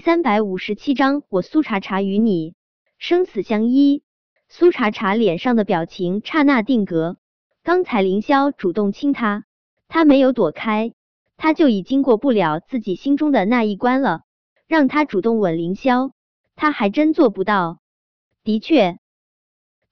[0.00, 2.54] 三百五十七章，我苏茶茶与你
[2.96, 4.02] 生死相依。
[4.48, 7.18] 苏茶茶脸上的表情刹那定格。
[7.62, 9.44] 刚才凌霄主动亲他，
[9.88, 10.94] 他没有躲开，
[11.36, 14.22] 他就已经过不了自己心中的那一关了。
[14.66, 16.12] 让他主动吻凌霄，
[16.56, 17.80] 他还真做不到。
[18.42, 18.98] 的确，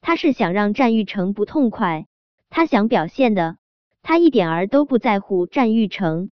[0.00, 2.06] 他是想让战玉成不痛快，
[2.48, 3.59] 他想表现的，
[4.02, 6.30] 他一点儿都不在乎战玉成。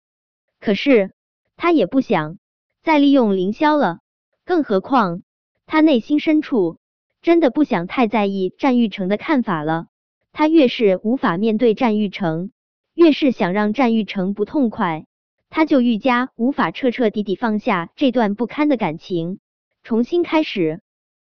[0.60, 1.12] 可是
[1.56, 2.38] 他也不想。
[2.84, 4.00] 再利用凌霄了，
[4.44, 5.22] 更何况
[5.64, 6.76] 他内心深处
[7.22, 9.86] 真的不想太在意战玉成的看法了。
[10.32, 12.50] 他越是无法面对战玉成，
[12.92, 15.06] 越是想让战玉成不痛快，
[15.48, 19.38] 他就愈加无法彻彻底底放下这段不堪的感情，
[19.82, 20.82] 重新开始。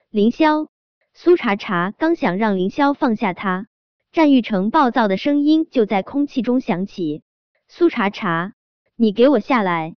[0.09, 0.70] 凌霄，
[1.13, 3.67] 苏茶茶刚想让凌霄放下他，
[4.13, 7.23] 战玉成暴躁的声音就在空气中响起
[7.67, 8.53] ：“苏茶茶，
[8.95, 9.95] 你给我下来！”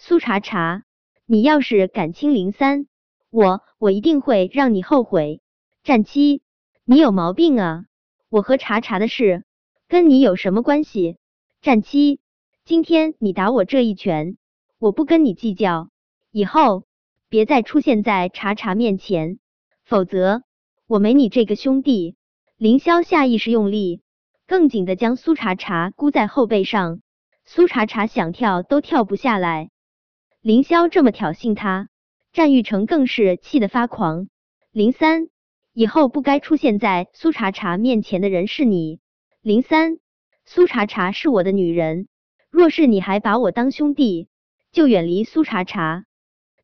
[0.00, 0.84] 苏茶茶，
[1.26, 2.86] 你要是敢亲林三，
[3.30, 5.42] 我我一定会让你后悔。
[5.82, 6.40] 战七，
[6.84, 7.84] 你有毛病啊！
[8.28, 9.44] 我和茶茶的事
[9.88, 11.16] 跟你有什么关系？
[11.60, 12.20] 战七，
[12.64, 14.36] 今天你打我这一拳，
[14.78, 15.90] 我不跟你计较，
[16.30, 16.84] 以后
[17.28, 19.40] 别再出现在茶茶面前，
[19.84, 20.44] 否则
[20.86, 22.14] 我没你这个兄弟。
[22.56, 24.02] 凌霄下意识用力，
[24.46, 27.00] 更紧的将苏茶茶箍在后背上，
[27.44, 29.70] 苏茶茶想跳都跳不下来。
[30.40, 31.88] 凌霄这么挑衅他，
[32.32, 34.28] 战玉成更是气得发狂。
[34.70, 35.28] 林三，
[35.72, 39.00] 以后不该出现在苏茶茶面前的人是你。
[39.42, 39.98] 林三，
[40.44, 42.06] 苏茶茶是我的女人，
[42.50, 44.28] 若是你还把我当兄弟，
[44.70, 46.04] 就远离苏茶茶。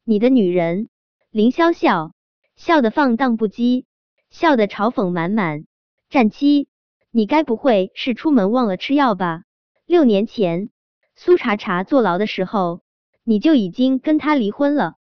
[0.05, 0.89] 你的女人？
[1.33, 2.12] 凌霄笑，
[2.55, 3.86] 笑得放荡不羁，
[4.30, 5.64] 笑得嘲讽满满。
[6.08, 6.69] 战七，
[7.11, 9.42] 你该不会是出门忘了吃药吧？
[9.84, 10.70] 六年前
[11.17, 12.83] 苏茶茶坐牢的时候。
[13.27, 14.97] 你就已经跟他离婚了，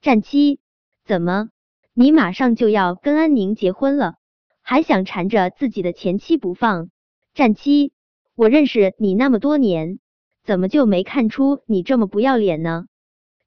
[0.00, 0.58] 战七，
[1.04, 1.48] 怎么
[1.92, 4.16] 你马上就要跟安宁结婚了，
[4.62, 6.90] 还想缠着自己的前妻不放？
[7.32, 7.92] 战七，
[8.34, 10.00] 我认识你那么多年，
[10.42, 12.86] 怎么就没看出你这么不要脸呢？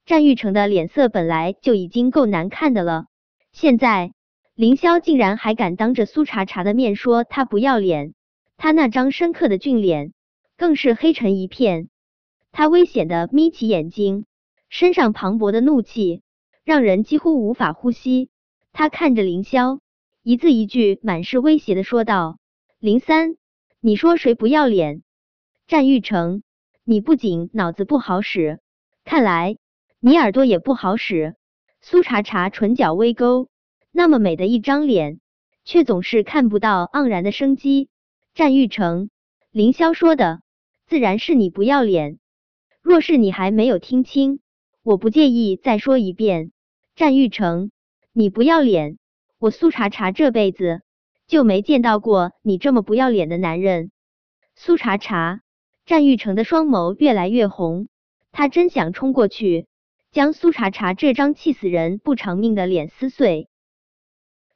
[0.06, 3.08] 战玉成的脸色本来就已经够难看的了，
[3.52, 4.14] 现在
[4.56, 8.14] 凌霄竟然还敢当着苏茶茶的面说他不要脸，
[8.56, 10.14] 他那张深刻的俊脸
[10.56, 11.90] 更是黑成一片。
[12.52, 14.26] 他危险的眯起眼睛，
[14.70, 16.22] 身上磅礴的怒气
[16.64, 18.30] 让人几乎无法呼吸。
[18.74, 19.80] 他看着凌霄，
[20.24, 22.40] 一字一句满是威胁的说道
[22.80, 23.38] ：“林三，
[23.80, 25.02] 你说谁不要脸？
[25.68, 26.44] 战玉成，
[26.84, 28.60] 你不仅脑子不好使，
[29.04, 29.58] 看来
[30.00, 31.36] 你耳朵也不好使。”
[31.80, 33.50] 苏茶茶唇角微勾，
[33.92, 35.20] 那么美的一张脸，
[35.64, 37.90] 却总是看不到盎然的生机。
[38.34, 39.10] 战玉成，
[39.52, 40.42] 凌霄说的
[40.88, 42.20] 自然是你不要脸。
[42.88, 44.40] 若是你还没有听清，
[44.82, 46.54] 我不介意再说一遍。
[46.96, 47.70] 战玉成，
[48.14, 48.98] 你不要脸！
[49.40, 50.84] 我苏茶茶这辈子
[51.28, 53.92] 就没见到过你这么不要脸的男人。
[54.56, 55.42] 苏茶茶，
[55.86, 57.90] 战玉成的双眸越来越红，
[58.32, 59.68] 他真想冲过去
[60.14, 63.50] 将苏茶茶这张气死人不偿命的脸撕碎，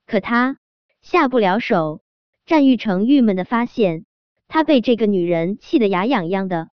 [0.08, 0.58] 可他
[1.02, 2.02] 下不了手。
[2.46, 4.06] 战玉成郁闷的发现，
[4.48, 6.70] 他被这个女人气得牙痒痒的。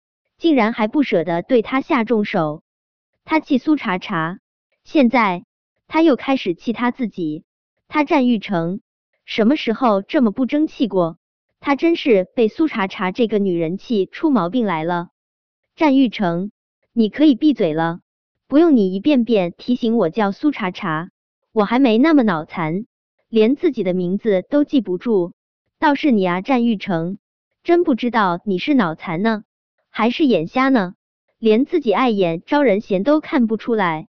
[0.44, 2.64] 竟然还不舍得对他下重手，
[3.24, 4.40] 他气苏茶茶，
[4.84, 5.46] 现在
[5.88, 7.46] 他又开始气他自己。
[7.88, 8.82] 他战玉成
[9.24, 11.18] 什么时候这么不争气过？
[11.62, 15.12] 他真是被苏茶茶这个女人气出毛病来了。
[15.78, 16.52] 战玉成，
[16.92, 18.02] 你可以闭嘴了，
[18.50, 21.10] 不用你一遍遍提醒我叫苏茶茶，
[21.54, 22.86] 我还没那么脑残，
[23.30, 25.32] 连自己的名字都记不住。
[25.80, 27.18] 倒是你啊，战玉成，
[27.64, 29.46] 真不知道你是脑残呢。
[29.96, 30.96] 还是眼瞎呢？
[31.38, 34.08] 连自己碍眼招人嫌都看不出来。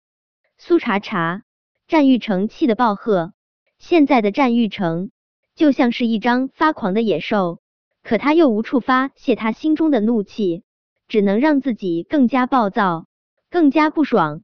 [0.58, 1.44] 苏茶茶，
[1.86, 3.32] 战玉成气得暴喝。
[3.78, 5.12] 现在的战玉成
[5.54, 7.60] 就像是一张发狂的野兽，
[8.02, 10.64] 可他又无处发泄他心中的怒气，
[11.06, 13.06] 只能让自己更加暴躁，
[13.48, 14.42] 更加不爽。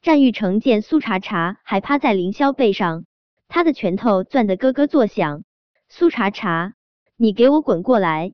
[0.00, 3.04] 战玉成见苏茶茶还趴在凌霄背上，
[3.46, 5.44] 他的拳头攥得咯咯作响。
[5.90, 6.72] 苏茶茶，
[7.16, 8.32] 你给我滚过来！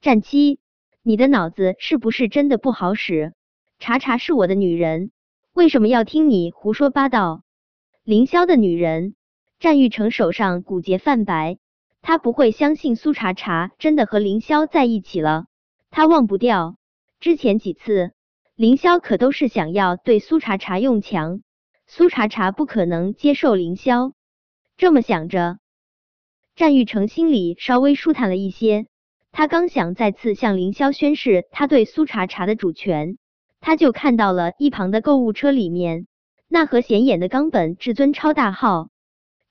[0.00, 0.58] 战七。
[1.08, 3.32] 你的脑子是不是真的不好使？
[3.78, 5.12] 茶茶是我的女人，
[5.52, 7.44] 为什么要听你胡说八道？
[8.02, 9.14] 凌霄的女人，
[9.60, 11.58] 战玉成手上骨节泛白，
[12.02, 15.46] 他不会相信苏茶茶真的和凌霄在一起了，
[15.92, 16.76] 他忘不掉
[17.20, 18.10] 之前几次，
[18.56, 21.40] 凌霄可都是想要对苏茶茶用强，
[21.86, 24.12] 苏茶茶不可能接受凌霄。
[24.76, 25.60] 这么想着，
[26.56, 28.86] 战玉成心里稍微舒坦了一些。
[29.38, 33.18] 他刚想再次向凌霄宣誓他对苏茶茶的主权，
[33.60, 36.06] 他就看到了一旁的购物车里面
[36.48, 38.88] 那盒显眼的冈本至尊超大号。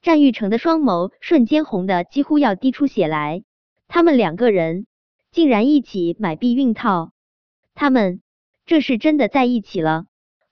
[0.01, 3.43] 战玉成的双眸瞬间红的几乎要滴出血来。
[3.87, 4.87] 他们两个人
[5.29, 7.11] 竟然一起买避孕套，
[7.75, 8.23] 他们
[8.65, 10.05] 这是真的在一起了？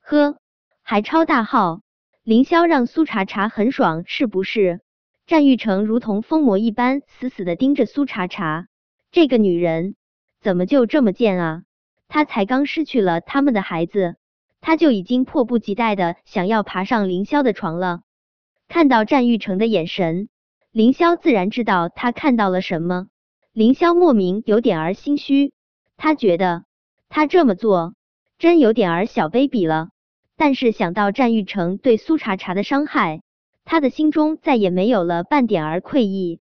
[0.04, 0.38] 呵，
[0.84, 1.82] 还超大号！
[2.22, 4.82] 凌霄让苏茶茶很爽是不是？
[5.26, 8.68] 战玉成如同疯魔一般死死的盯着苏茶茶，
[9.14, 9.94] 这个女人
[10.42, 11.62] 怎么就这么贱啊？
[12.08, 14.16] 她才刚失去了他们的孩子，
[14.60, 18.02] 她就已经迫不及待的想要爬上凌霄的床了。
[18.68, 20.30] 看到战玉成的眼神，
[20.72, 23.06] 凌霄自然知道他看到了什么。
[23.52, 25.54] 凌霄莫名有点儿心虚，
[25.96, 26.64] 他觉得
[27.08, 27.94] 他这么做
[28.40, 29.90] 真有点儿小卑鄙了。
[30.36, 33.22] 但是想到战玉成对苏茶茶的伤害，
[33.64, 36.40] 他的心中再也没有了半点儿愧意。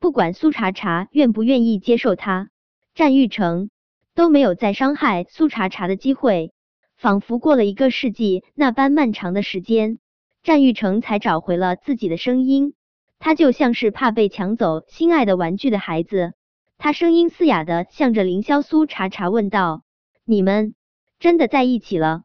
[0.00, 2.50] 不管苏茶茶愿不愿意接受他，
[2.94, 3.70] 战玉成
[4.14, 6.52] 都没有再伤害苏茶茶的机会。
[6.96, 9.98] 仿佛过了一个世纪那般漫长的时间。
[10.42, 12.74] 战玉成才找回了自己的声音，
[13.18, 16.32] 他就像是怕被抢走心爱的玩具的孩子。
[16.78, 19.82] 他声音嘶哑的向着凌霄、苏茶茶问道
[20.24, 20.74] ：“你们
[21.18, 22.22] 真的在一起了？”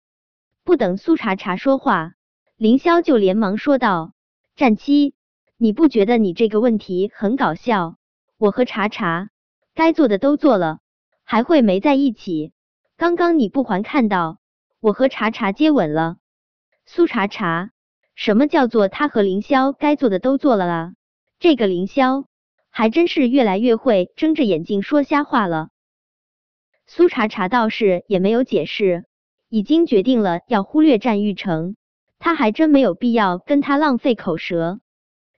[0.63, 2.13] 不等苏茶茶说话，
[2.55, 4.13] 凌霄就连忙说道
[4.55, 5.15] ：“战七，
[5.57, 7.95] 你不觉得你这个问题很搞笑？
[8.37, 9.29] 我和茶茶
[9.73, 10.79] 该做的都做了，
[11.23, 12.53] 还会没在一起？
[12.97, 14.39] 刚刚你不还看到
[14.79, 16.17] 我和茶茶接吻了？”
[16.85, 17.71] 苏茶茶。
[18.15, 20.93] 什么叫做他和凌霄该做的都做了啊？
[21.39, 22.25] 这个凌霄
[22.69, 25.69] 还真是越来越会睁着眼睛说瞎话了。
[26.85, 29.05] 苏茶茶倒是也没有解释，
[29.49, 31.75] 已经决定了要忽略战玉成，
[32.19, 34.79] 他还真没有必要跟他浪费口舌。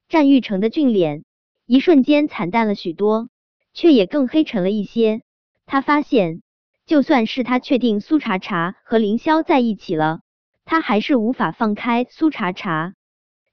[0.08, 1.24] 战玉成的俊脸
[1.66, 3.30] 一瞬间惨淡了许多，
[3.74, 5.22] 却也更黑沉了一些。
[5.66, 6.42] 他发现，
[6.86, 10.20] 就算是他确定苏茶茶和凌霄在一起了。
[10.64, 12.94] 他还是无法放开苏茶茶，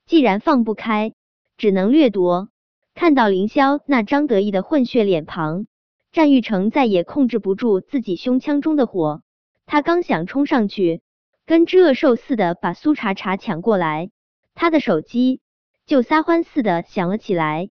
[0.07, 1.15] 既然放不开，
[1.57, 2.49] 只能掠夺。
[2.95, 5.67] 看到凌霄那张得意的混血脸庞，
[6.13, 9.23] 战玉成再也控制不住自己胸腔中的火。
[9.65, 11.01] 他刚想冲上去，
[11.47, 14.11] 跟只恶兽似的把苏茶茶抢过来，
[14.55, 15.41] 他的手机
[15.93, 17.69] 就撒欢似的响了起来。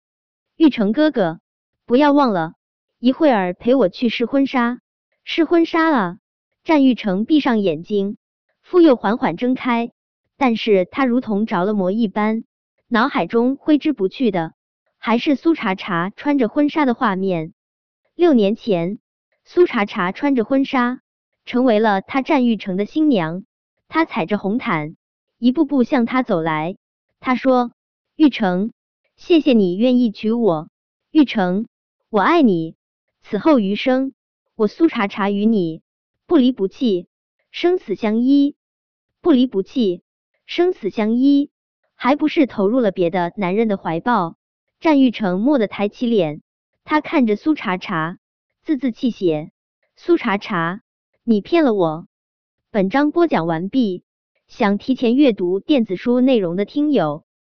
[0.57, 1.39] 玉成哥哥，
[1.85, 2.55] 不要忘了，
[2.99, 4.81] 一会儿陪我去试婚纱。
[5.23, 6.17] 试婚纱啊！
[6.65, 8.17] 战玉成闭上眼睛。
[8.63, 9.91] 复又缓缓睁开，
[10.39, 12.45] 但是他如同着了魔一般，
[12.89, 14.55] 脑海中挥之不去的
[14.97, 17.53] 还是苏茶茶穿着婚纱的画面。
[18.15, 18.99] 六年前，
[19.45, 21.03] 苏茶茶穿着婚纱，
[21.45, 23.45] 成为了他战玉成的新娘。
[23.89, 24.97] 他踩着红毯，
[25.37, 26.79] 一步步向他走来。
[27.21, 27.73] 他说
[28.17, 28.73] ：“玉成，
[29.15, 30.71] 谢谢你愿意娶我，
[31.11, 31.67] 玉成，
[32.09, 32.75] 我爱你。
[33.21, 34.15] 此后余生，
[34.55, 35.83] 我苏茶茶与你
[36.27, 37.09] 不离不弃。”
[37.53, 38.57] 生死相依，
[39.21, 40.03] 不离不弃，
[40.47, 41.51] 生死相依，
[41.95, 44.37] 还不是投入了别的男人的怀抱？
[44.81, 46.41] 战玉成蓦地抬起脸，
[46.85, 48.19] 他看着苏茶茶，
[48.63, 49.53] 字字泣血。
[49.95, 50.81] 苏茶茶，
[51.23, 52.07] 你骗了我！
[52.71, 54.05] 本章播讲完毕。
[54.49, 57.26] 想提前阅读电子书内容的听友，